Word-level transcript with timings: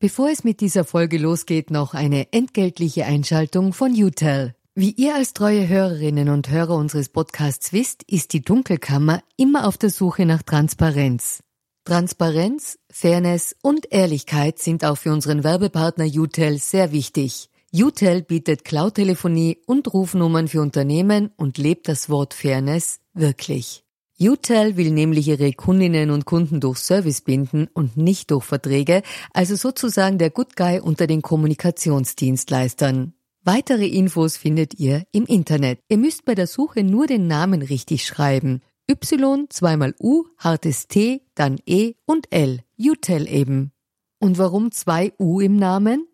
Bevor 0.00 0.28
es 0.30 0.44
mit 0.44 0.60
dieser 0.60 0.84
Folge 0.84 1.18
losgeht, 1.18 1.72
noch 1.72 1.92
eine 1.92 2.32
entgeltliche 2.32 3.04
Einschaltung 3.04 3.72
von 3.72 3.92
UTEL. 4.00 4.54
Wie 4.76 4.92
ihr 4.92 5.16
als 5.16 5.34
treue 5.34 5.66
Hörerinnen 5.66 6.28
und 6.28 6.50
Hörer 6.50 6.76
unseres 6.76 7.08
Podcasts 7.08 7.72
wisst, 7.72 8.04
ist 8.04 8.32
die 8.32 8.42
Dunkelkammer 8.42 9.24
immer 9.36 9.66
auf 9.66 9.76
der 9.76 9.90
Suche 9.90 10.24
nach 10.24 10.44
Transparenz. 10.44 11.42
Transparenz, 11.84 12.78
Fairness 12.88 13.56
und 13.60 13.90
Ehrlichkeit 13.90 14.60
sind 14.60 14.84
auch 14.84 14.98
für 14.98 15.12
unseren 15.12 15.42
Werbepartner 15.42 16.06
UTEL 16.06 16.58
sehr 16.58 16.92
wichtig. 16.92 17.50
UTEL 17.72 18.22
bietet 18.22 18.64
Cloud-Telefonie 18.64 19.58
und 19.66 19.92
Rufnummern 19.92 20.46
für 20.46 20.60
Unternehmen 20.60 21.32
und 21.36 21.58
lebt 21.58 21.88
das 21.88 22.08
Wort 22.08 22.34
Fairness 22.34 23.00
wirklich. 23.14 23.84
UTEL 24.20 24.76
will 24.76 24.90
nämlich 24.90 25.28
ihre 25.28 25.52
Kundinnen 25.52 26.10
und 26.10 26.24
Kunden 26.24 26.58
durch 26.58 26.78
Service 26.78 27.20
binden 27.20 27.68
und 27.72 27.96
nicht 27.96 28.32
durch 28.32 28.44
Verträge, 28.44 29.02
also 29.32 29.54
sozusagen 29.54 30.18
der 30.18 30.30
Good 30.30 30.56
Guy 30.56 30.80
unter 30.80 31.06
den 31.06 31.22
Kommunikationsdienstleistern. 31.22 33.12
Weitere 33.44 33.86
Infos 33.86 34.36
findet 34.36 34.74
ihr 34.74 35.04
im 35.12 35.24
Internet. 35.24 35.78
Ihr 35.88 35.98
müsst 35.98 36.24
bei 36.24 36.34
der 36.34 36.48
Suche 36.48 36.82
nur 36.82 37.06
den 37.06 37.28
Namen 37.28 37.62
richtig 37.62 38.04
schreiben. 38.04 38.60
Y, 38.90 39.46
zweimal 39.50 39.94
U, 40.00 40.24
hartes 40.36 40.88
T, 40.88 41.22
dann 41.36 41.58
E 41.64 41.92
und 42.04 42.26
L. 42.30 42.62
UTEL 42.76 43.28
eben. 43.28 43.72
Und 44.18 44.38
warum 44.38 44.72
zwei 44.72 45.12
U 45.18 45.40
im 45.40 45.56
Namen? 45.56 46.08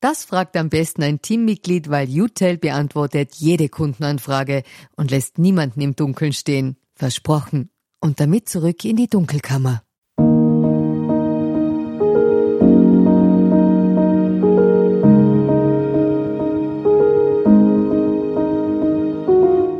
Das 0.00 0.24
fragt 0.24 0.56
am 0.56 0.70
besten 0.70 1.02
ein 1.02 1.20
Teammitglied, 1.20 1.90
weil 1.90 2.08
UTEL 2.08 2.56
beantwortet 2.56 3.34
jede 3.34 3.68
Kundenanfrage 3.68 4.62
und 4.96 5.10
lässt 5.10 5.38
niemanden 5.38 5.82
im 5.82 5.94
Dunkeln 5.94 6.32
stehen. 6.32 6.76
Versprochen. 7.00 7.70
Und 8.02 8.20
damit 8.20 8.50
zurück 8.50 8.84
in 8.84 8.96
die 8.96 9.06
Dunkelkammer. 9.06 9.82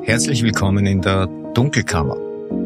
Herzlich 0.02 0.42
willkommen 0.42 0.86
in 0.86 1.02
der 1.02 1.26
Dunkelkammer. 1.52 2.16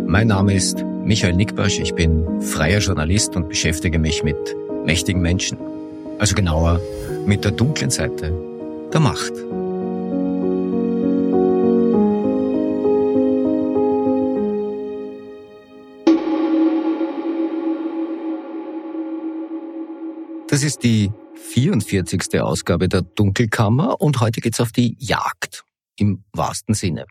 Mein 0.06 0.28
Name 0.28 0.54
ist 0.54 0.84
Michael 1.02 1.34
Nickbasch, 1.34 1.80
ich 1.80 1.92
bin 1.96 2.40
freier 2.40 2.78
Journalist 2.78 3.34
und 3.34 3.48
beschäftige 3.48 3.98
mich 3.98 4.22
mit 4.22 4.36
mächtigen 4.84 5.20
Menschen. 5.20 5.58
Also 6.20 6.36
genauer 6.36 6.80
mit 7.26 7.44
der 7.44 7.50
dunklen 7.50 7.90
Seite 7.90 8.32
der 8.92 9.00
Macht. 9.00 9.32
Das 20.54 20.62
ist 20.62 20.84
die 20.84 21.10
44. 21.50 22.40
Ausgabe 22.40 22.88
der 22.88 23.02
Dunkelkammer 23.02 24.00
und 24.00 24.20
heute 24.20 24.40
geht's 24.40 24.60
auf 24.60 24.70
die 24.70 24.96
Jagd 25.00 25.64
im 25.96 26.22
wahrsten 26.32 26.76
Sinne. 26.76 27.06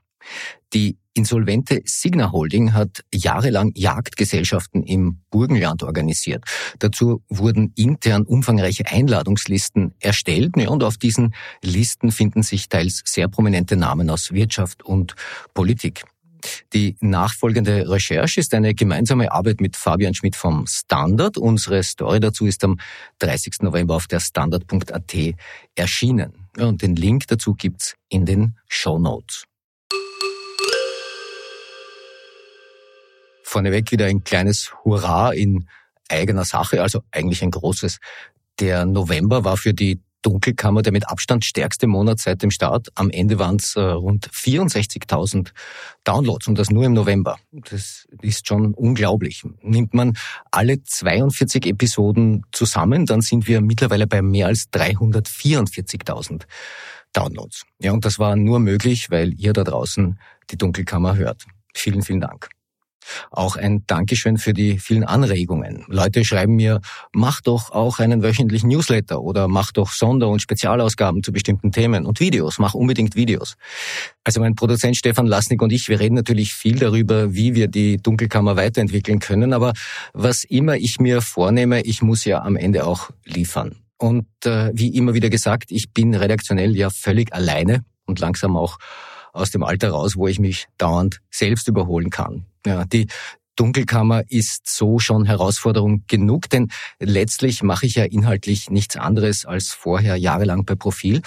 Die 0.74 0.98
insolvente 1.14 1.82
Signa 1.84 2.32
Holding 2.32 2.72
hat 2.72 3.04
jahrelang 3.14 3.74
Jagdgesellschaften 3.76 4.84
im 4.84 5.24
Burgenland 5.30 5.84
organisiert. 5.84 6.46
Dazu 6.80 7.22
wurden 7.28 7.74
intern 7.76 8.24
umfangreiche 8.24 8.86
Einladungslisten 8.86 9.94
erstellt 10.00 10.56
und 10.56 10.82
auf 10.82 10.96
diesen 10.96 11.36
Listen 11.62 12.14
finden 12.14 12.44
sich 12.44 12.70
teils 12.70 13.02
sehr 13.04 13.28
prominente 13.28 13.76
Namen 13.76 14.10
aus 14.10 14.32
Wirtschaft 14.32 14.84
und 14.84 15.16
Politik. 15.54 16.06
Die 16.74 16.96
nachfolgende 17.00 17.90
Recherche 17.90 18.40
ist 18.40 18.54
eine 18.54 18.74
gemeinsame 18.74 19.32
Arbeit 19.32 19.62
mit 19.62 19.76
Fabian 19.76 20.14
Schmidt 20.14 20.36
vom 20.36 20.66
Standard. 20.68 21.38
Unsere 21.38 21.84
Story 21.84 22.20
dazu 22.20 22.46
ist 22.46 22.64
am 22.64 22.80
30. 23.20 23.62
November 23.62 23.96
auf 23.96 24.08
der 24.08 24.20
Standard.at 24.20 25.16
erschienen. 25.76 26.48
Und 26.58 26.82
den 26.82 26.96
Link 26.96 27.28
dazu 27.28 27.54
gibt's 27.54 27.96
in 28.10 28.26
den 28.26 28.58
Show 28.68 29.00
Notes. 29.00 29.46
Vorneweg 33.44 33.92
wieder 33.92 34.06
ein 34.06 34.24
kleines 34.24 34.74
Hurra 34.84 35.32
in 35.32 35.68
eigener 36.10 36.46
Sache, 36.46 36.82
also 36.82 37.02
eigentlich 37.12 37.44
ein 37.44 37.52
großes. 37.52 38.00
Der 38.60 38.86
November 38.86 39.44
war 39.44 39.58
für 39.58 39.74
die 39.74 40.02
Dunkelkammer 40.24 40.82
der 40.82 40.92
mit 40.92 41.08
Abstand 41.10 41.46
stärkste 41.46 41.86
Monat 41.86 42.20
seit 42.20 42.42
dem 42.42 42.50
Start. 42.50 42.88
Am 42.96 43.10
Ende 43.10 43.38
waren 43.38 43.58
es 43.58 43.76
äh, 43.76 43.82
rund 43.82 44.28
64.000 44.30 45.52
Downloads 46.04 46.48
und 46.48 46.58
das 46.58 46.72
nur 46.72 46.86
im 46.86 46.94
November. 46.94 47.38
Das 47.52 48.08
ist 48.22 48.48
schon 48.48 48.74
unglaublich. 48.74 49.44
Nimmt 49.62 49.94
man 49.94 50.18
alle 50.50 50.84
42 50.84 51.68
Episoden 51.68 52.44
zusammen, 52.52 53.06
dann 53.06 53.22
sind 53.22 53.48
wir 53.48 53.62
mittlerweile 53.62 54.08
bei 54.08 54.22
mehr 54.22 54.48
als 54.48 54.70
344.000 54.74 56.44
Downloads. 57.14 57.66
Ja, 57.80 57.92
und 57.92 58.06
das 58.06 58.18
war 58.18 58.36
nur 58.36 58.60
möglich, 58.60 59.12
weil 59.12 59.34
ihr 59.40 59.54
da 59.54 59.64
draußen 59.64 60.20
die 60.50 60.58
Dunkelkammer 60.58 61.16
hört. 61.16 61.46
Vielen, 61.76 62.02
vielen 62.02 62.22
Dank. 62.22 62.50
Auch 63.32 63.56
ein 63.56 63.84
Dankeschön 63.88 64.38
für 64.38 64.54
die 64.54 64.80
vielen 64.80 65.04
Anregungen. 65.04 65.86
Leute 65.88 66.26
schreiben 66.26 66.56
mir, 66.56 66.82
mach 67.12 67.42
doch 67.42 67.72
auch 67.72 68.00
einen 68.00 68.24
wöchentlichen 68.24 68.70
Newsletter 68.70 69.22
oder 69.22 69.48
mach 69.48 69.72
doch 69.72 69.92
Sonder- 69.92 70.30
und 70.30 70.42
Spezialausgaben 70.42 71.24
zu 71.24 71.32
bestimmten 71.32 71.72
Themen 71.72 72.06
und 72.06 72.20
Videos. 72.20 72.60
Mach 72.60 72.74
unbedingt 72.74 73.16
Videos. 73.16 73.56
Also 74.24 74.40
mein 74.40 74.56
Produzent 74.56 74.98
Stefan 74.98 75.28
Lasnik 75.28 75.62
und 75.62 75.72
ich, 75.72 75.90
wir 75.90 76.00
reden 76.00 76.16
natürlich 76.16 76.54
viel 76.54 76.80
darüber, 76.80 77.34
wie 77.34 77.56
wir 77.56 77.68
die 77.68 77.98
Dunkelkammer 77.98 78.56
weiterentwickeln 78.56 79.20
können. 79.20 79.54
Aber 79.54 79.74
was 80.14 80.44
immer 80.44 80.78
ich 80.78 81.00
mir 81.00 81.22
vornehme, 81.22 81.82
ich 81.82 82.02
muss 82.02 82.26
ja 82.26 82.42
am 82.42 82.56
Ende 82.56 82.86
auch 82.86 83.10
liefern. 83.26 83.76
Und 83.98 84.28
äh, 84.46 84.72
wie 84.74 84.96
immer 84.96 85.14
wieder 85.14 85.30
gesagt, 85.30 85.72
ich 85.72 85.92
bin 85.92 86.14
redaktionell 86.14 86.76
ja 86.76 86.90
völlig 86.90 87.34
alleine 87.34 87.86
und 88.06 88.20
langsam 88.20 88.58
auch 88.58 88.78
aus 89.32 89.52
dem 89.52 89.64
Alter 89.64 89.92
raus, 89.92 90.16
wo 90.16 90.28
ich 90.28 90.40
mich 90.40 90.68
dauernd 90.78 91.20
selbst 91.32 91.68
überholen 91.68 92.10
kann. 92.10 92.46
Ja, 92.66 92.86
die 92.86 93.08
Dunkelkammer 93.56 94.24
ist 94.30 94.68
so 94.68 95.00
schon 95.00 95.26
Herausforderung 95.26 96.06
genug, 96.08 96.50
denn 96.50 96.72
letztlich 97.00 97.62
mache 97.62 97.86
ich 97.86 97.96
ja 97.96 98.06
inhaltlich 98.06 98.70
nichts 98.70 98.96
anderes 98.96 99.46
als 99.46 99.70
vorher 99.70 100.16
jahrelang 100.16 100.66
bei 100.66 100.76
Profil. 100.76 101.22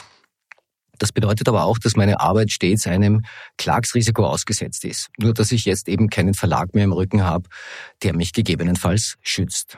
Das 0.98 1.12
bedeutet 1.12 1.48
aber 1.48 1.64
auch, 1.64 1.78
dass 1.78 1.94
meine 1.94 2.20
Arbeit 2.20 2.50
stets 2.50 2.86
einem 2.86 3.22
Klagsrisiko 3.58 4.24
ausgesetzt 4.24 4.84
ist. 4.84 5.08
Nur 5.18 5.34
dass 5.34 5.52
ich 5.52 5.66
jetzt 5.66 5.88
eben 5.88 6.08
keinen 6.08 6.34
Verlag 6.34 6.74
mehr 6.74 6.84
im 6.84 6.92
Rücken 6.92 7.22
habe, 7.22 7.48
der 8.02 8.14
mich 8.14 8.32
gegebenenfalls 8.32 9.16
schützt. 9.22 9.76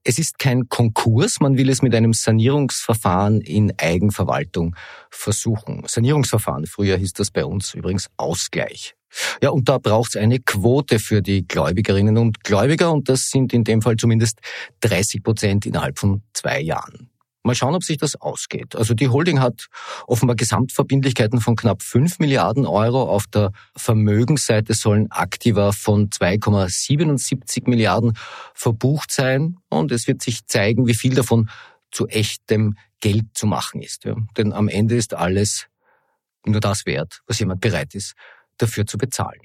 Es 0.04 0.18
ist 0.18 0.38
kein 0.38 0.70
Konkurs, 0.70 1.38
man 1.38 1.58
will 1.58 1.68
es 1.68 1.82
mit 1.82 1.94
einem 1.94 2.14
Sanierungsverfahren 2.14 3.42
in 3.42 3.74
Eigenverwaltung 3.76 4.74
versuchen. 5.10 5.82
Sanierungsverfahren, 5.86 6.64
früher 6.66 6.96
hieß 6.96 7.12
das 7.12 7.30
bei 7.30 7.44
uns 7.44 7.74
übrigens 7.74 8.08
Ausgleich. 8.16 8.94
Ja, 9.42 9.50
und 9.50 9.68
da 9.68 9.78
braucht 9.78 10.10
es 10.10 10.16
eine 10.16 10.38
Quote 10.40 10.98
für 10.98 11.22
die 11.22 11.46
Gläubigerinnen 11.46 12.18
und 12.18 12.44
Gläubiger 12.44 12.92
und 12.92 13.08
das 13.08 13.28
sind 13.30 13.52
in 13.52 13.64
dem 13.64 13.82
Fall 13.82 13.96
zumindest 13.96 14.40
30 14.80 15.22
Prozent 15.22 15.66
innerhalb 15.66 15.98
von 15.98 16.22
zwei 16.32 16.60
Jahren. 16.60 17.10
Mal 17.46 17.54
schauen, 17.54 17.76
ob 17.76 17.84
sich 17.84 17.96
das 17.96 18.16
ausgeht. 18.16 18.74
Also 18.74 18.92
die 18.92 19.08
Holding 19.08 19.40
hat 19.40 19.68
offenbar 20.08 20.34
Gesamtverbindlichkeiten 20.34 21.40
von 21.40 21.54
knapp 21.54 21.80
5 21.80 22.18
Milliarden 22.18 22.66
Euro. 22.66 23.02
Auf 23.02 23.28
der 23.28 23.52
Vermögensseite 23.76 24.74
sollen 24.74 25.12
Aktiva 25.12 25.70
von 25.70 26.10
2,77 26.10 27.70
Milliarden 27.70 28.18
verbucht 28.52 29.12
sein. 29.12 29.58
Und 29.68 29.92
es 29.92 30.08
wird 30.08 30.22
sich 30.22 30.46
zeigen, 30.46 30.88
wie 30.88 30.94
viel 30.94 31.14
davon 31.14 31.48
zu 31.92 32.08
echtem 32.08 32.74
Geld 33.00 33.26
zu 33.34 33.46
machen 33.46 33.80
ist. 33.80 34.04
Ja. 34.04 34.16
Denn 34.36 34.52
am 34.52 34.66
Ende 34.66 34.96
ist 34.96 35.14
alles 35.14 35.68
nur 36.44 36.60
das 36.60 36.84
wert, 36.84 37.20
was 37.28 37.38
jemand 37.38 37.60
bereit 37.60 37.94
ist, 37.94 38.14
dafür 38.58 38.86
zu 38.86 38.98
bezahlen. 38.98 39.40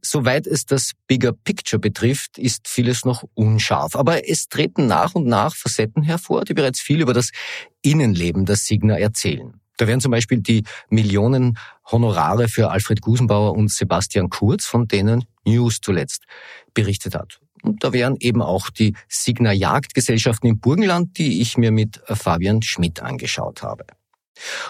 Soweit 0.00 0.46
es 0.46 0.64
das 0.66 0.92
Bigger 1.08 1.32
Picture 1.32 1.80
betrifft, 1.80 2.38
ist 2.38 2.68
vieles 2.68 3.04
noch 3.04 3.24
unscharf. 3.34 3.96
Aber 3.96 4.28
es 4.28 4.48
treten 4.48 4.86
nach 4.86 5.14
und 5.14 5.26
nach 5.26 5.56
Facetten 5.56 6.02
hervor, 6.02 6.44
die 6.44 6.54
bereits 6.54 6.80
viel 6.80 7.00
über 7.00 7.12
das 7.12 7.30
Innenleben 7.82 8.46
der 8.46 8.56
Signer 8.56 8.98
erzählen. 8.98 9.60
Da 9.76 9.86
wären 9.86 10.00
zum 10.00 10.12
Beispiel 10.12 10.40
die 10.40 10.64
Millionen 10.88 11.58
Honorare 11.90 12.48
für 12.48 12.70
Alfred 12.70 13.00
Gusenbauer 13.00 13.52
und 13.54 13.70
Sebastian 13.70 14.30
Kurz, 14.30 14.64
von 14.64 14.88
denen 14.88 15.24
News 15.44 15.80
zuletzt 15.82 16.22
berichtet 16.72 17.14
hat. 17.14 17.40
Und 17.62 17.82
da 17.82 17.92
wären 17.92 18.16
eben 18.20 18.42
auch 18.42 18.70
die 18.70 18.94
Signer 19.08 19.52
Jagdgesellschaften 19.52 20.48
im 20.48 20.60
Burgenland, 20.60 21.18
die 21.18 21.42
ich 21.42 21.58
mir 21.58 21.72
mit 21.72 22.00
Fabian 22.06 22.62
Schmidt 22.62 23.00
angeschaut 23.00 23.62
habe. 23.62 23.84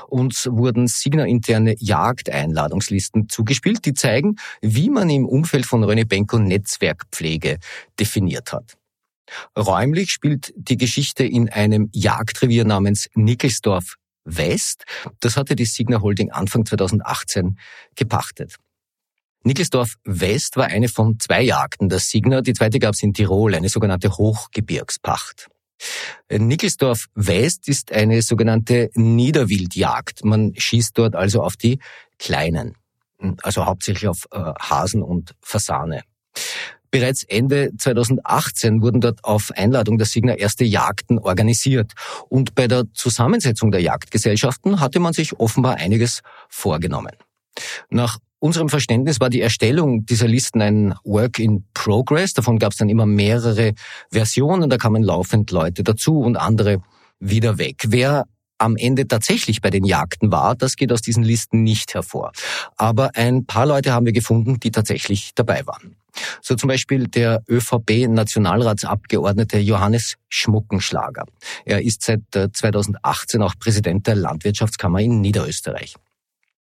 Uns 0.08 0.46
wurden 0.50 0.86
Signa-interne 0.86 1.74
Jagdeinladungslisten 1.78 3.28
zugespielt, 3.28 3.84
die 3.84 3.94
zeigen, 3.94 4.36
wie 4.60 4.90
man 4.90 5.10
im 5.10 5.26
Umfeld 5.26 5.66
von 5.66 5.84
René 5.84 6.06
Benko 6.06 6.38
Netzwerkpflege 6.38 7.58
definiert 7.98 8.52
hat. 8.52 8.76
Räumlich 9.56 10.10
spielt 10.10 10.52
die 10.56 10.76
Geschichte 10.76 11.24
in 11.24 11.48
einem 11.48 11.88
Jagdrevier 11.92 12.64
namens 12.64 13.08
Nickelsdorf 13.14 13.96
West. 14.24 14.84
Das 15.20 15.36
hatte 15.36 15.56
die 15.56 15.64
Signa 15.64 16.00
Holding 16.00 16.30
Anfang 16.30 16.64
2018 16.66 17.58
gepachtet. 17.94 18.56
Nickelsdorf 19.44 19.94
West 20.04 20.56
war 20.56 20.66
eine 20.66 20.88
von 20.88 21.20
zwei 21.20 21.42
Jagden 21.42 21.88
der 21.88 22.00
Signa. 22.00 22.40
Die 22.40 22.52
zweite 22.52 22.80
gab 22.80 22.94
es 22.94 23.02
in 23.02 23.14
Tirol, 23.14 23.54
eine 23.54 23.68
sogenannte 23.68 24.10
Hochgebirgspacht. 24.10 25.48
Nickelsdorf 26.31 27.06
West 27.14 27.69
ist 27.69 27.93
eine 27.93 28.23
sogenannte 28.23 28.90
Niederwildjagd. 28.94 30.25
Man 30.25 30.55
schießt 30.56 30.96
dort 30.99 31.14
also 31.14 31.43
auf 31.43 31.56
die 31.56 31.78
Kleinen, 32.19 32.76
also 33.43 33.67
hauptsächlich 33.67 34.08
auf 34.08 34.26
äh, 34.32 34.38
Hasen 34.58 35.02
und 35.02 35.34
Fasane. 35.40 36.02
Bereits 36.90 37.25
Ende 37.25 37.73
2018 37.76 38.81
wurden 38.81 39.00
dort 39.00 39.23
auf 39.25 39.50
Einladung 39.55 39.99
der 39.99 40.06
Signer 40.06 40.38
erste 40.38 40.64
Jagden 40.64 41.19
organisiert. 41.19 41.93
Und 42.28 42.55
bei 42.55 42.69
der 42.69 42.84
Zusammensetzung 42.94 43.70
der 43.70 43.82
Jagdgesellschaften 43.82 44.81
hatte 44.81 45.00
man 45.00 45.12
sich 45.12 45.38
offenbar 45.38 45.76
einiges 45.76 46.23
vorgenommen. 46.49 47.12
Nach 47.90 48.19
unserem 48.38 48.69
Verständnis 48.69 49.21
war 49.21 49.31
die 49.31 49.41
Erstellung 49.41 50.05
dieser 50.05 50.29
Listen 50.29 50.61
ein 50.61 50.94
Work 51.05 51.38
in 51.38 51.65
Progress. 51.75 52.35
Davon 52.35 52.59
gab 52.59 52.73
es 52.73 52.79
dann 52.79 52.88
immer 52.88 53.06
mehrere 53.06 53.73
Versionen. 54.11 54.69
Da 54.69 54.77
kamen 54.77 55.03
laufend 55.03 55.50
Leute 55.50 55.83
dazu 55.83 56.21
und 56.21 56.37
andere 56.37 56.83
wieder 57.19 57.59
weg. 57.59 57.85
Wer 57.88 58.27
am 58.59 58.77
Ende 58.77 59.06
tatsächlich 59.06 59.61
bei 59.61 59.71
den 59.71 59.85
Jagden 59.85 60.33
war, 60.33 60.55
das 60.55 60.77
geht 60.77 60.93
aus 60.93 61.03
diesen 61.03 61.23
Listen 61.23 61.62
nicht 61.62 61.94
hervor. 61.94 62.33
Aber 62.77 63.11
ein 63.15 63.47
paar 63.47 63.67
Leute 63.67 63.93
haben 63.93 64.06
wir 64.06 64.12
gefunden, 64.12 64.61
die 64.61 64.71
tatsächlich 64.71 65.33
dabei 65.35 65.67
waren. 65.67 65.97
So 66.41 66.55
zum 66.55 66.69
Beispiel 66.69 67.09
der 67.09 67.43
ÖVP-Nationalratsabgeordnete 67.49 69.59
Johannes 69.59 70.15
Schmuckenschlager. 70.29 71.25
Er 71.67 71.83
ist 71.83 72.03
seit 72.03 72.23
2018 72.33 73.43
auch 73.43 73.55
Präsident 73.59 74.06
der 74.06 74.15
Landwirtschaftskammer 74.15 75.00
in 75.00 75.21
Niederösterreich. 75.21 75.97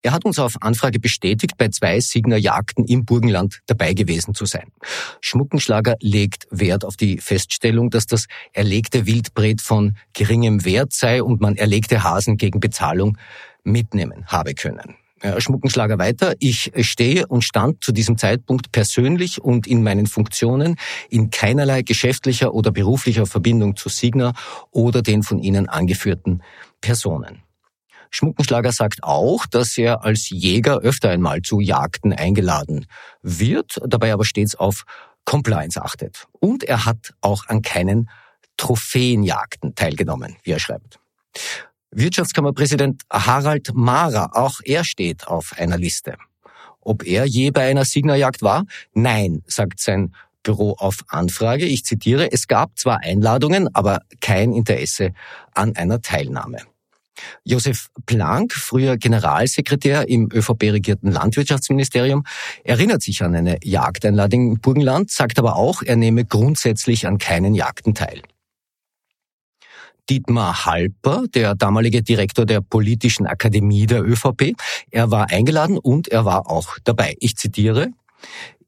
Er 0.05 0.11
hat 0.11 0.23
uns 0.23 0.37
auf 0.37 0.61
Anfrage 0.61 0.99
bestätigt, 0.99 1.57
bei 1.57 1.69
zwei 1.69 1.99
Signer 1.99 2.37
Jagden 2.37 2.85
im 2.85 3.05
Burgenland 3.05 3.61
dabei 3.65 3.95
gewesen 3.95 4.35
zu 4.35 4.45
sein. 4.45 4.71
Schmuckenschlager 5.19 5.95
legt 5.99 6.45
Wert 6.51 6.85
auf 6.85 6.95
die 6.95 7.17
Feststellung, 7.17 7.89
dass 7.89 8.05
das 8.05 8.27
erlegte 8.53 9.07
Wildbret 9.07 9.61
von 9.61 9.97
geringem 10.13 10.63
Wert 10.63 10.93
sei 10.93 11.23
und 11.23 11.41
man 11.41 11.55
erlegte 11.55 12.03
Hasen 12.03 12.37
gegen 12.37 12.59
Bezahlung 12.59 13.17
mitnehmen 13.63 14.27
habe 14.27 14.53
können. 14.53 14.93
Schmuckenschlager 15.39 15.97
weiter. 15.97 16.35
Ich 16.37 16.71
stehe 16.81 17.25
und 17.25 17.43
stand 17.43 17.83
zu 17.83 17.91
diesem 17.91 18.19
Zeitpunkt 18.19 18.71
persönlich 18.71 19.41
und 19.41 19.65
in 19.65 19.81
meinen 19.81 20.05
Funktionen 20.05 20.75
in 21.09 21.31
keinerlei 21.31 21.81
geschäftlicher 21.81 22.53
oder 22.53 22.69
beruflicher 22.69 23.25
Verbindung 23.25 23.75
zu 23.75 23.89
Signer 23.89 24.33
oder 24.69 25.01
den 25.01 25.23
von 25.23 25.39
Ihnen 25.39 25.67
angeführten 25.67 26.43
Personen. 26.79 27.44
Schmuckenschlager 28.15 28.71
sagt 28.71 29.03
auch, 29.03 29.45
dass 29.45 29.77
er 29.77 30.05
als 30.05 30.29
Jäger 30.29 30.77
öfter 30.77 31.09
einmal 31.09 31.41
zu 31.41 31.59
Jagden 31.59 32.13
eingeladen 32.13 32.85
wird, 33.21 33.81
dabei 33.85 34.13
aber 34.13 34.23
stets 34.23 34.55
auf 34.55 34.83
Compliance 35.25 35.81
achtet. 35.81 36.25
Und 36.39 36.63
er 36.63 36.85
hat 36.85 37.13
auch 37.19 37.47
an 37.47 37.61
keinen 37.61 38.09
Trophäenjagden 38.55 39.75
teilgenommen, 39.75 40.37
wie 40.43 40.51
er 40.51 40.59
schreibt. 40.59 40.97
Wirtschaftskammerpräsident 41.91 43.01
Harald 43.11 43.73
Mara, 43.73 44.29
auch 44.31 44.61
er 44.63 44.85
steht 44.85 45.27
auf 45.27 45.51
einer 45.57 45.77
Liste. 45.77 46.15
Ob 46.79 47.03
er 47.03 47.25
je 47.25 47.51
bei 47.51 47.69
einer 47.69 47.83
Signerjagd 47.83 48.41
war? 48.41 48.63
Nein, 48.93 49.43
sagt 49.45 49.81
sein 49.81 50.15
Büro 50.41 50.75
auf 50.77 51.03
Anfrage. 51.09 51.65
Ich 51.65 51.83
zitiere, 51.83 52.31
es 52.31 52.47
gab 52.47 52.79
zwar 52.79 52.99
Einladungen, 52.99 53.75
aber 53.75 54.03
kein 54.21 54.53
Interesse 54.53 55.11
an 55.53 55.75
einer 55.75 56.01
Teilnahme. 56.01 56.59
Josef 57.43 57.87
Planck, 58.05 58.53
früher 58.53 58.97
Generalsekretär 58.97 60.07
im 60.09 60.29
ÖVP-regierten 60.31 61.11
Landwirtschaftsministerium, 61.11 62.23
erinnert 62.63 63.01
sich 63.01 63.23
an 63.23 63.35
eine 63.35 63.57
Jagdeinladung 63.63 64.53
im 64.53 64.59
Burgenland, 64.59 65.11
sagt 65.11 65.39
aber 65.39 65.55
auch, 65.55 65.81
er 65.81 65.95
nehme 65.95 66.25
grundsätzlich 66.25 67.07
an 67.07 67.17
keinen 67.17 67.55
Jagden 67.55 67.95
teil. 67.95 68.21
Dietmar 70.09 70.65
Halper, 70.65 71.23
der 71.33 71.55
damalige 71.55 72.03
Direktor 72.03 72.45
der 72.45 72.61
Politischen 72.61 73.25
Akademie 73.25 73.87
der 73.87 74.03
ÖVP, 74.03 74.53
er 74.91 75.09
war 75.09 75.31
eingeladen 75.31 75.77
und 75.77 76.07
er 76.09 76.25
war 76.25 76.49
auch 76.49 76.77
dabei. 76.83 77.15
Ich 77.19 77.37
zitiere, 77.37 77.89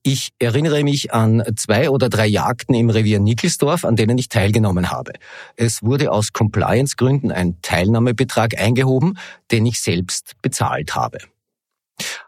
ich 0.07 0.31
erinnere 0.39 0.85
mich 0.85 1.13
an 1.13 1.43
zwei 1.57 1.89
oder 1.89 2.07
drei 2.07 2.27
Jagden 2.27 2.73
im 2.73 2.89
Revier 2.89 3.19
Nickelsdorf, 3.19 3.83
an 3.83 3.97
denen 3.97 4.17
ich 4.17 4.29
teilgenommen 4.29 4.89
habe. 4.89 5.11
Es 5.57 5.83
wurde 5.83 6.13
aus 6.13 6.31
Compliance-Gründen 6.31 7.29
ein 7.29 7.61
Teilnahmebetrag 7.61 8.57
eingehoben, 8.57 9.17
den 9.51 9.65
ich 9.65 9.81
selbst 9.81 10.35
bezahlt 10.41 10.95
habe. 10.95 11.17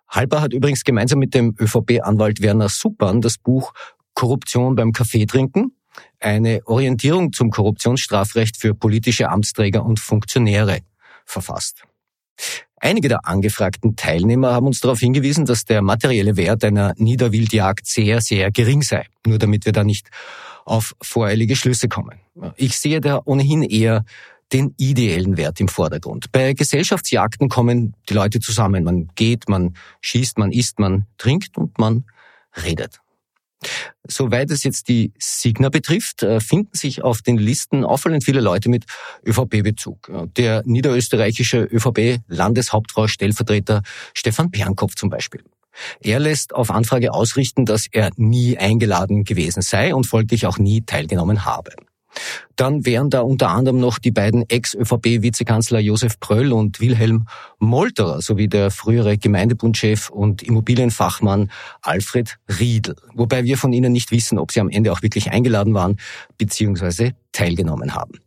Halper 0.09 0.41
hat 0.41 0.51
übrigens 0.51 0.83
gemeinsam 0.83 1.19
mit 1.19 1.33
dem 1.33 1.55
ÖVP-Anwalt 1.57 2.41
Werner 2.41 2.67
Suppan 2.67 3.21
das 3.21 3.37
Buch 3.37 3.71
Korruption 4.13 4.75
beim 4.75 4.91
Kaffeetrinken, 4.91 5.73
eine 6.19 6.59
Orientierung 6.65 7.31
zum 7.31 7.49
Korruptionsstrafrecht 7.49 8.57
für 8.57 8.75
politische 8.75 9.29
Amtsträger 9.29 9.85
und 9.85 10.01
Funktionäre 10.01 10.79
verfasst. 11.23 11.83
Einige 12.79 13.07
der 13.07 13.27
angefragten 13.27 13.95
Teilnehmer 13.95 14.53
haben 14.53 14.67
uns 14.67 14.79
darauf 14.79 14.99
hingewiesen, 14.99 15.45
dass 15.45 15.65
der 15.65 15.81
materielle 15.81 16.37
Wert 16.37 16.63
einer 16.63 16.93
Niederwildjagd 16.97 17.85
sehr, 17.85 18.21
sehr 18.21 18.51
gering 18.51 18.81
sei. 18.81 19.05
Nur 19.25 19.37
damit 19.37 19.65
wir 19.65 19.73
da 19.73 19.83
nicht 19.83 20.09
auf 20.65 20.95
voreilige 21.01 21.55
Schlüsse 21.55 21.87
kommen. 21.89 22.19
Ich 22.55 22.77
sehe 22.77 23.01
da 23.01 23.21
ohnehin 23.25 23.63
eher 23.63 24.05
den 24.53 24.73
ideellen 24.77 25.37
Wert 25.37 25.59
im 25.59 25.67
Vordergrund. 25.67 26.31
Bei 26.31 26.53
Gesellschaftsjagden 26.53 27.49
kommen 27.49 27.95
die 28.09 28.13
Leute 28.13 28.39
zusammen. 28.39 28.83
Man 28.83 29.07
geht, 29.15 29.47
man 29.47 29.75
schießt, 30.01 30.37
man 30.37 30.51
isst, 30.51 30.79
man 30.79 31.05
trinkt 31.17 31.57
und 31.57 31.77
man 31.77 32.05
redet. 32.63 32.99
Soweit 34.07 34.49
es 34.51 34.63
jetzt 34.63 34.87
die 34.87 35.13
Signa 35.19 35.69
betrifft, 35.69 36.23
äh, 36.23 36.39
finden 36.39 36.75
sich 36.75 37.03
auf 37.03 37.21
den 37.21 37.37
Listen 37.37 37.83
auffallend 37.83 38.23
viele 38.23 38.41
Leute 38.41 38.69
mit 38.69 38.85
ÖVP-Bezug. 39.25 40.11
Der 40.37 40.63
niederösterreichische 40.65 41.63
ÖVP-Landeshauptfrau 41.63 43.07
Stellvertreter 43.07 43.81
Stefan 44.13 44.51
Pernkopf 44.51 44.95
zum 44.95 45.09
Beispiel. 45.09 45.43
Er 46.01 46.19
lässt 46.19 46.53
auf 46.53 46.71
Anfrage 46.71 47.13
ausrichten, 47.13 47.65
dass 47.65 47.87
er 47.91 48.09
nie 48.15 48.57
eingeladen 48.57 49.23
gewesen 49.23 49.61
sei 49.61 49.93
und 49.93 50.05
folglich 50.05 50.45
auch 50.45 50.57
nie 50.57 50.81
teilgenommen 50.81 51.45
habe. 51.45 51.71
Dann 52.55 52.85
wären 52.85 53.09
da 53.09 53.21
unter 53.21 53.49
anderem 53.49 53.79
noch 53.79 53.99
die 53.99 54.11
beiden 54.11 54.47
Ex-ÖVP-Vizekanzler 54.49 55.79
Josef 55.79 56.19
Pröll 56.19 56.51
und 56.51 56.79
Wilhelm 56.79 57.27
Molterer 57.59 58.21
sowie 58.21 58.47
der 58.47 58.71
frühere 58.71 59.17
Gemeindebundchef 59.17 60.09
und 60.09 60.43
Immobilienfachmann 60.43 61.51
Alfred 61.81 62.37
Riedl. 62.59 62.95
Wobei 63.13 63.43
wir 63.43 63.57
von 63.57 63.73
ihnen 63.73 63.91
nicht 63.91 64.11
wissen, 64.11 64.39
ob 64.39 64.51
sie 64.51 64.59
am 64.59 64.69
Ende 64.69 64.91
auch 64.91 65.01
wirklich 65.01 65.31
eingeladen 65.31 65.73
waren 65.73 65.97
bzw. 66.37 67.11
teilgenommen 67.31 67.95
haben. 67.95 68.19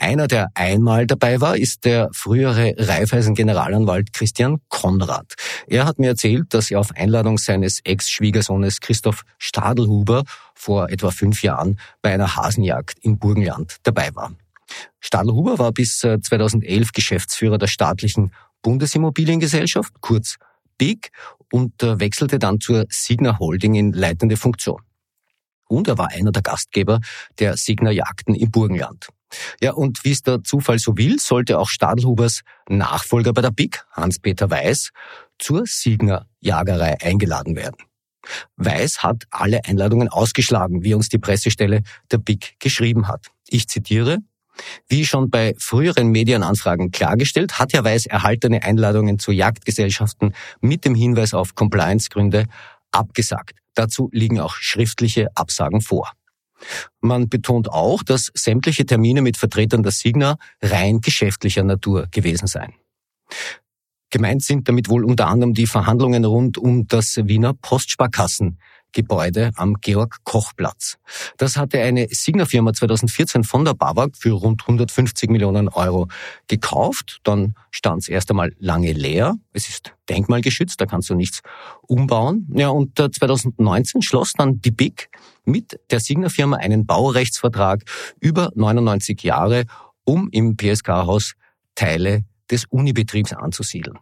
Einer, 0.00 0.28
der 0.28 0.50
einmal 0.54 1.08
dabei 1.08 1.40
war, 1.40 1.56
ist 1.56 1.84
der 1.84 2.08
frühere 2.12 2.72
Raiffeisen-Generalanwalt 2.78 4.12
Christian 4.12 4.58
Konrad. 4.68 5.34
Er 5.66 5.86
hat 5.86 5.98
mir 5.98 6.10
erzählt, 6.10 6.54
dass 6.54 6.70
er 6.70 6.78
auf 6.78 6.92
Einladung 6.94 7.36
seines 7.36 7.80
Ex-Schwiegersohnes 7.82 8.78
Christoph 8.80 9.22
Stadelhuber 9.38 10.22
vor 10.58 10.90
etwa 10.90 11.10
fünf 11.10 11.42
Jahren 11.42 11.78
bei 12.02 12.12
einer 12.12 12.36
Hasenjagd 12.36 12.98
im 13.02 13.18
Burgenland 13.18 13.76
dabei 13.84 14.14
war. 14.14 14.32
Stadelhuber 15.00 15.58
war 15.58 15.72
bis 15.72 15.98
2011 15.98 16.88
äh, 16.88 16.90
Geschäftsführer 16.92 17.58
der 17.58 17.68
staatlichen 17.68 18.32
Bundesimmobiliengesellschaft, 18.62 19.94
kurz 20.00 20.36
BIG, 20.76 21.10
und 21.52 21.82
äh, 21.82 22.00
wechselte 22.00 22.38
dann 22.38 22.60
zur 22.60 22.84
Signa 22.90 23.38
Holding 23.38 23.74
in 23.74 23.92
leitende 23.92 24.36
Funktion. 24.36 24.82
Und 25.68 25.88
er 25.88 25.96
war 25.96 26.08
einer 26.08 26.32
der 26.32 26.42
Gastgeber 26.42 27.00
der 27.38 27.56
Signa 27.56 27.90
Jagden 27.90 28.34
im 28.34 28.50
Burgenland. 28.50 29.08
Ja, 29.60 29.72
und 29.72 30.04
wie 30.04 30.12
es 30.12 30.22
der 30.22 30.42
Zufall 30.42 30.78
so 30.78 30.96
will, 30.96 31.18
sollte 31.18 31.58
auch 31.58 31.68
Stadelhubers 31.68 32.40
Nachfolger 32.68 33.32
bei 33.32 33.42
der 33.42 33.50
BIC, 33.50 33.84
Hans-Peter 33.92 34.50
Weiß, 34.50 34.90
zur 35.38 35.64
Siegner 35.66 36.26
Jagerei 36.40 36.96
eingeladen 37.00 37.54
werden. 37.54 37.87
Weiß 38.56 39.02
hat 39.02 39.24
alle 39.30 39.64
Einladungen 39.64 40.08
ausgeschlagen, 40.08 40.82
wie 40.84 40.94
uns 40.94 41.08
die 41.08 41.18
Pressestelle 41.18 41.82
der 42.10 42.18
BIC 42.18 42.56
geschrieben 42.58 43.08
hat. 43.08 43.26
Ich 43.48 43.68
zitiere, 43.68 44.18
wie 44.88 45.06
schon 45.06 45.30
bei 45.30 45.54
früheren 45.58 46.08
Medienanfragen 46.08 46.90
klargestellt, 46.90 47.58
hat 47.58 47.72
Herr 47.72 47.84
Weiß 47.84 48.06
erhaltene 48.06 48.62
Einladungen 48.62 49.18
zu 49.18 49.32
Jagdgesellschaften 49.32 50.34
mit 50.60 50.84
dem 50.84 50.94
Hinweis 50.94 51.34
auf 51.34 51.54
Compliance-Gründe 51.54 52.46
abgesagt. 52.90 53.58
Dazu 53.74 54.08
liegen 54.12 54.40
auch 54.40 54.54
schriftliche 54.54 55.28
Absagen 55.36 55.80
vor. 55.80 56.12
Man 57.00 57.28
betont 57.28 57.70
auch, 57.70 58.02
dass 58.02 58.32
sämtliche 58.34 58.84
Termine 58.84 59.22
mit 59.22 59.36
Vertretern 59.36 59.84
der 59.84 59.92
Signa 59.92 60.38
rein 60.60 61.00
geschäftlicher 61.00 61.62
Natur 61.62 62.08
gewesen 62.10 62.48
seien. 62.48 62.74
Gemeint 64.10 64.42
sind 64.42 64.68
damit 64.68 64.88
wohl 64.88 65.04
unter 65.04 65.28
anderem 65.28 65.54
die 65.54 65.66
Verhandlungen 65.66 66.24
rund 66.24 66.58
um 66.58 66.86
das 66.86 67.16
Wiener 67.24 67.54
Postsparkassen 67.54 68.58
Gebäude 68.92 69.50
am 69.56 69.74
Georg-Koch-Platz. 69.80 70.98
Das 71.36 71.56
hatte 71.56 71.80
eine 71.80 72.08
Signa-Firma 72.10 72.72
2014 72.72 73.44
von 73.44 73.64
der 73.64 73.74
BAWAG 73.74 74.16
für 74.16 74.32
rund 74.32 74.62
150 74.62 75.30
Millionen 75.30 75.68
Euro 75.68 76.08
gekauft. 76.46 77.20
Dann 77.22 77.54
stand 77.70 78.02
es 78.02 78.08
erst 78.08 78.30
einmal 78.30 78.54
lange 78.58 78.92
leer. 78.92 79.36
Es 79.52 79.68
ist 79.68 79.94
denkmalgeschützt, 80.08 80.80
da 80.80 80.86
kannst 80.86 81.10
du 81.10 81.14
nichts 81.14 81.42
umbauen. 81.82 82.48
Ja, 82.54 82.68
und 82.68 82.98
2019 82.98 84.02
schloss 84.02 84.32
dann 84.32 84.60
die 84.60 84.70
BIC 84.70 85.10
mit 85.44 85.78
der 85.90 86.00
Signa-Firma 86.00 86.56
einen 86.56 86.86
Baurechtsvertrag 86.86 87.84
über 88.20 88.50
99 88.54 89.22
Jahre, 89.22 89.64
um 90.04 90.28
im 90.32 90.56
PSK-Haus 90.56 91.34
Teile 91.74 92.24
des 92.50 92.64
Unibetriebs 92.66 93.32
anzusiedeln. 93.32 93.98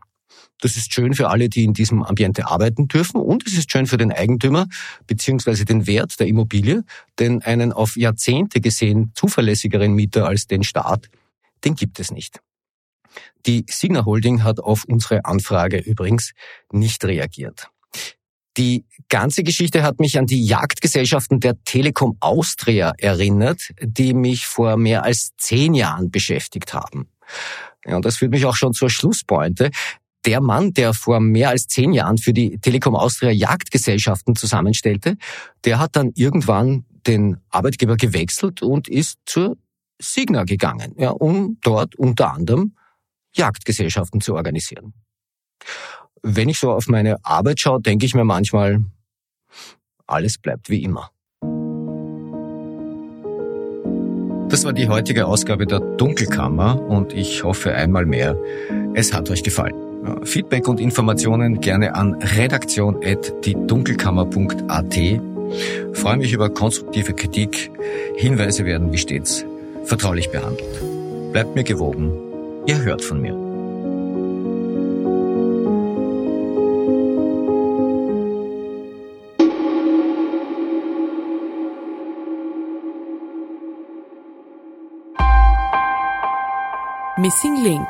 Das 0.61 0.77
ist 0.77 0.93
schön 0.93 1.15
für 1.15 1.29
alle, 1.29 1.49
die 1.49 1.65
in 1.65 1.75
diesem 1.75 2.03
Ambiente 2.03 2.47
arbeiten 2.47 2.89
dürfen 2.89 3.21
und 3.21 3.47
es 3.47 3.55
ist 3.55 3.71
schön 3.71 3.87
für 3.87 3.99
den 3.99 4.13
Eigentümer 4.13 4.67
beziehungsweise 5.07 5.65
den 5.65 5.87
Wert 5.87 6.19
der 6.19 6.27
Immobilie, 6.27 6.85
denn 7.19 7.43
einen 7.43 7.73
auf 7.73 7.97
Jahrzehnte 7.97 8.61
gesehen 8.61 9.13
zuverlässigeren 9.15 9.93
Mieter 9.93 10.27
als 10.27 10.47
den 10.47 10.65
Staat, 10.65 11.09
den 11.65 11.75
gibt 11.75 12.01
es 12.01 12.11
nicht. 12.11 12.41
Die 13.47 13.65
Signa 13.69 14.05
Holding 14.05 14.45
hat 14.45 14.61
auf 14.61 14.85
unsere 14.85 15.25
Anfrage 15.25 15.79
übrigens 15.79 16.33
nicht 16.73 17.05
reagiert. 17.05 17.69
Die 18.57 18.87
ganze 19.11 19.43
Geschichte 19.43 19.83
hat 19.83 20.01
mich 20.01 20.19
an 20.19 20.27
die 20.27 20.45
Jagdgesellschaften 20.45 21.41
der 21.41 21.63
Telekom 21.65 22.17
Austria 22.21 22.93
erinnert, 22.97 23.71
die 23.83 24.15
mich 24.15 24.47
vor 24.47 24.79
mehr 24.79 25.05
als 25.05 25.33
zehn 25.37 25.75
Jahren 25.75 26.11
beschäftigt 26.11 26.73
haben. 26.73 27.11
Ja, 27.87 27.97
und 27.97 28.05
das 28.05 28.17
führt 28.17 28.33
mich 28.33 28.45
auch 28.45 28.57
schon 28.57 28.73
zur 28.73 28.91
Schlusspointe 28.91 29.71
der 30.27 30.41
Mann, 30.41 30.73
der 30.73 30.93
vor 30.93 31.21
mehr 31.21 31.51
als 31.51 31.69
zehn 31.69 31.93
Jahren 31.93 32.19
für 32.19 32.33
die 32.33 32.59
Telekom 32.59 32.97
Austria 32.97 33.31
Jagdgesellschaften 33.31 34.35
zusammenstellte, 34.35 35.17
der 35.65 35.79
hat 35.79 35.95
dann 35.95 36.11
irgendwann 36.15 36.85
den 37.07 37.39
Arbeitgeber 37.49 37.97
gewechselt 37.97 38.61
und 38.61 38.89
ist 38.89 39.19
zur 39.25 39.57
Signa 40.01 40.45
gegangen, 40.45 40.95
ja, 40.99 41.11
um 41.11 41.59
dort 41.63 41.95
unter 41.95 42.33
anderem 42.33 42.77
Jagdgesellschaften 43.35 44.21
zu 44.21 44.35
organisieren. 44.35 44.95
Wenn 46.23 46.49
ich 46.49 46.59
so 46.59 46.73
auf 46.73 46.89
meine 46.89 47.25
Arbeit 47.25 47.61
schaue, 47.61 47.81
denke 47.81 48.05
ich 48.05 48.15
mir 48.15 48.25
manchmal, 48.25 48.85
alles 50.07 50.39
bleibt 50.39 50.69
wie 50.69 50.83
immer. 50.83 51.11
Das 54.57 54.65
war 54.65 54.73
die 54.73 54.89
heutige 54.89 55.27
Ausgabe 55.27 55.67
der 55.67 55.81
Dunkelkammer 55.81 56.81
und 56.81 57.13
ich 57.13 57.45
hoffe 57.45 57.75
einmal 57.75 58.07
mehr, 58.07 58.39
es 58.95 59.13
hat 59.13 59.29
euch 59.29 59.43
gefallen. 59.43 59.75
Feedback 60.25 60.67
und 60.67 60.81
Informationen 60.81 61.61
gerne 61.61 61.95
an 61.95 62.15
redaktion.diedunkelkammer.at. 62.15 64.95
Freue 65.93 66.17
mich 66.17 66.33
über 66.33 66.49
konstruktive 66.49 67.13
Kritik. 67.13 67.71
Hinweise 68.17 68.65
werden 68.65 68.95
wie 68.95 68.99
stets 68.99 69.45
vertraulich 69.85 70.31
behandelt. 70.31 70.81
Bleibt 71.33 71.55
mir 71.55 71.65
gewogen. 71.65 72.11
Ihr 72.65 72.83
hört 72.83 73.05
von 73.05 73.21
mir. 73.21 73.46
Missing 87.27 87.57
Link 87.65 87.89